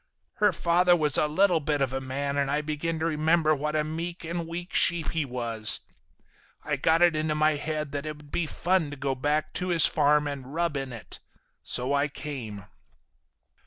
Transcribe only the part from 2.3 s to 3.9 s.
and I began to remember what a